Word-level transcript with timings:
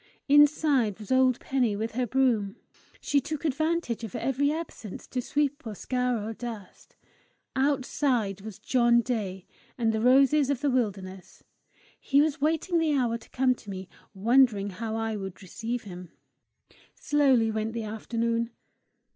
Inside 0.27 0.97
was 0.97 1.11
old 1.11 1.39
Penny 1.39 1.75
with 1.75 1.91
her 1.91 2.07
broom: 2.07 2.55
she 3.01 3.21
took 3.21 3.45
advantage 3.45 4.03
of 4.03 4.15
every 4.15 4.51
absence 4.51 5.05
to 5.05 5.21
sweep 5.21 5.61
or 5.63 5.75
scour 5.75 6.27
or 6.27 6.33
dust; 6.33 6.95
outside 7.55 8.41
was 8.41 8.57
John 8.57 9.01
Day, 9.01 9.45
and 9.77 9.93
the 9.93 10.01
roses 10.01 10.49
of 10.49 10.61
the 10.61 10.71
wilderness! 10.71 11.43
He 11.99 12.19
was 12.19 12.41
waiting 12.41 12.79
the 12.79 12.95
hour 12.95 13.19
to 13.19 13.29
come 13.29 13.53
to 13.53 13.69
me, 13.69 13.89
wondering 14.15 14.71
how 14.71 14.95
I 14.95 15.15
would 15.17 15.43
receive 15.43 15.83
him! 15.83 16.09
Slowly 16.95 17.51
went 17.51 17.73
the 17.73 17.83
afternoon. 17.83 18.49